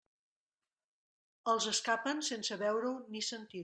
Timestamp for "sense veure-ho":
2.33-2.99